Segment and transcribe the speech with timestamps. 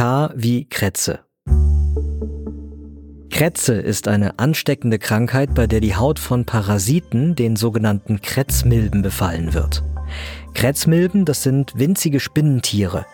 [0.00, 1.18] K wie Krätze.
[3.30, 9.52] Krätze ist eine ansteckende Krankheit, bei der die Haut von Parasiten, den sogenannten Krätzmilben, befallen
[9.52, 9.84] wird.
[10.54, 13.04] Krätzmilben, das sind winzige Spinnentiere.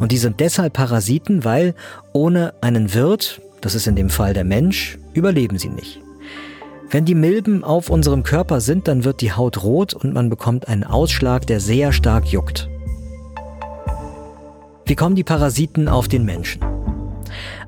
[0.00, 1.74] Und die sind deshalb Parasiten, weil
[2.14, 6.00] ohne einen Wirt, das ist in dem Fall der Mensch, überleben sie nicht.
[6.88, 10.68] Wenn die Milben auf unserem Körper sind, dann wird die Haut rot und man bekommt
[10.68, 12.70] einen Ausschlag, der sehr stark juckt.
[14.90, 16.64] Wie kommen die Parasiten auf den Menschen?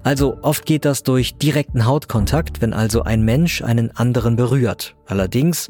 [0.02, 4.96] Also oft geht das durch direkten Hautkontakt, wenn also ein Mensch einen anderen berührt.
[5.06, 5.68] Allerdings,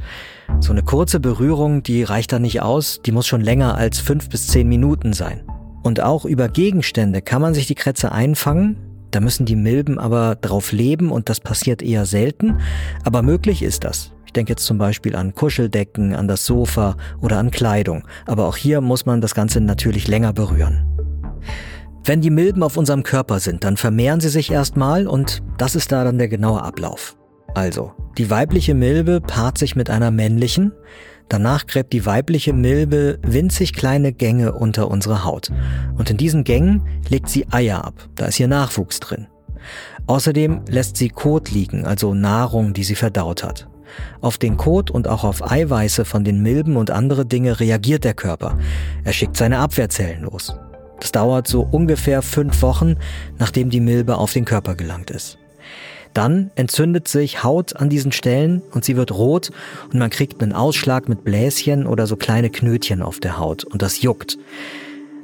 [0.60, 4.30] so eine kurze Berührung, die reicht da nicht aus, die muss schon länger als fünf
[4.30, 5.42] bis zehn Minuten sein.
[5.82, 8.78] Und auch über Gegenstände kann man sich die Krätze einfangen,
[9.10, 12.60] da müssen die Milben aber drauf leben und das passiert eher selten,
[13.04, 14.12] aber möglich ist das.
[14.24, 18.56] Ich denke jetzt zum Beispiel an Kuscheldecken, an das Sofa oder an Kleidung, aber auch
[18.56, 20.91] hier muss man das Ganze natürlich länger berühren.
[22.04, 25.92] Wenn die Milben auf unserem Körper sind, dann vermehren sie sich erstmal und das ist
[25.92, 27.16] da dann der genaue Ablauf.
[27.54, 30.72] Also, die weibliche Milbe paart sich mit einer männlichen,
[31.28, 35.52] danach gräbt die weibliche Milbe winzig kleine Gänge unter unsere Haut
[35.96, 39.28] und in diesen Gängen legt sie Eier ab, da ist ihr Nachwuchs drin.
[40.08, 43.68] Außerdem lässt sie Kot liegen, also Nahrung, die sie verdaut hat.
[44.20, 48.14] Auf den Kot und auch auf Eiweiße von den Milben und andere Dinge reagiert der
[48.14, 48.58] Körper.
[49.04, 50.52] Er schickt seine Abwehrzellen los.
[51.02, 52.94] Das dauert so ungefähr fünf Wochen,
[53.36, 55.36] nachdem die Milbe auf den Körper gelangt ist.
[56.14, 59.50] Dann entzündet sich Haut an diesen Stellen und sie wird rot
[59.92, 63.82] und man kriegt einen Ausschlag mit Bläschen oder so kleine Knötchen auf der Haut und
[63.82, 64.38] das juckt.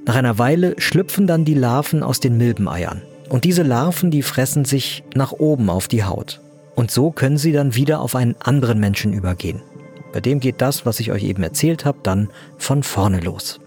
[0.04, 3.02] Nach einer Weile schlüpfen dann die Larven aus den Milbeneiern.
[3.28, 6.40] Und diese Larven, die fressen sich nach oben auf die Haut.
[6.74, 9.62] Und so können sie dann wieder auf einen anderen Menschen übergehen.
[10.12, 13.60] Bei dem geht das, was ich euch eben erzählt habe, dann von vorne los.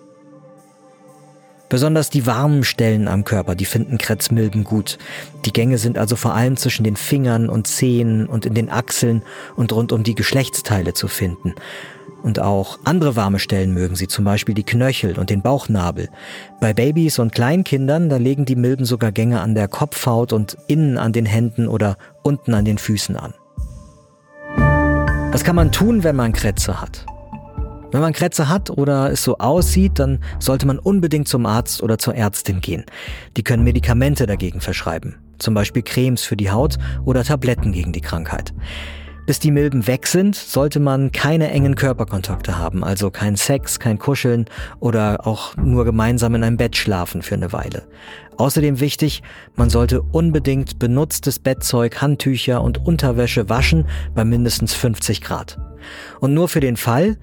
[1.71, 4.97] Besonders die warmen Stellen am Körper, die finden Krätzmilben gut.
[5.45, 9.23] Die Gänge sind also vor allem zwischen den Fingern und Zehen und in den Achseln
[9.55, 11.55] und rund um die Geschlechtsteile zu finden.
[12.23, 16.09] Und auch andere warme Stellen mögen sie, zum Beispiel die Knöchel und den Bauchnabel.
[16.59, 20.97] Bei Babys und Kleinkindern, da legen die Milben sogar Gänge an der Kopfhaut und innen
[20.97, 23.33] an den Händen oder unten an den Füßen an.
[25.31, 27.05] Was kann man tun, wenn man Krätze hat?
[27.91, 31.97] Wenn man Krätze hat oder es so aussieht, dann sollte man unbedingt zum Arzt oder
[31.97, 32.85] zur Ärztin gehen.
[33.35, 35.15] Die können Medikamente dagegen verschreiben.
[35.39, 38.53] Zum Beispiel Cremes für die Haut oder Tabletten gegen die Krankheit.
[39.25, 43.99] Bis die Milben weg sind, sollte man keine engen Körperkontakte haben, also kein Sex, kein
[43.99, 44.45] Kuscheln
[44.79, 47.83] oder auch nur gemeinsam in einem Bett schlafen für eine Weile.
[48.37, 49.21] Außerdem wichtig,
[49.55, 53.85] man sollte unbedingt benutztes Bettzeug, Handtücher und Unterwäsche waschen
[54.15, 55.57] bei mindestens 50 Grad.
[56.19, 57.17] Und nur für den Fall,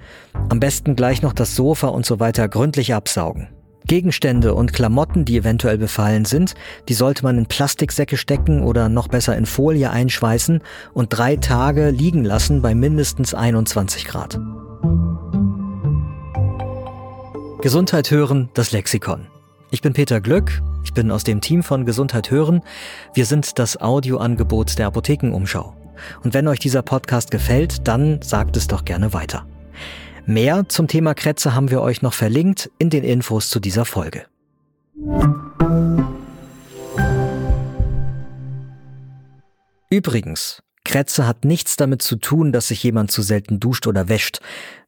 [0.48, 3.48] am besten gleich noch das Sofa und so weiter gründlich absaugen.
[3.86, 6.54] Gegenstände und Klamotten, die eventuell befallen sind,
[6.88, 10.60] die sollte man in Plastiksäcke stecken oder noch besser in Folie einschweißen
[10.92, 14.38] und drei Tage liegen lassen bei mindestens 21 Grad.
[17.62, 19.26] Gesundheit hören, das Lexikon.
[19.70, 22.62] Ich bin Peter Glück, ich bin aus dem Team von Gesundheit hören.
[23.14, 25.74] Wir sind das Audioangebot der Apothekenumschau.
[26.22, 29.46] Und wenn euch dieser Podcast gefällt, dann sagt es doch gerne weiter.
[30.26, 34.26] Mehr zum Thema Krätze haben wir euch noch verlinkt in den Infos zu dieser Folge.
[39.90, 44.40] Übrigens, Krätze hat nichts damit zu tun, dass sich jemand zu selten duscht oder wäscht.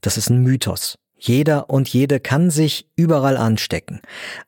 [0.03, 0.99] Das ist ein Mythos.
[1.20, 4.00] Jeder und jede kann sich überall anstecken.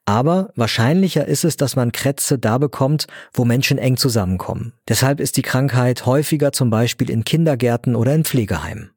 [0.07, 4.73] Aber wahrscheinlicher ist es, dass man Krätze da bekommt, wo Menschen eng zusammenkommen.
[4.89, 8.91] Deshalb ist die Krankheit häufiger zum Beispiel in Kindergärten oder in Pflegeheimen.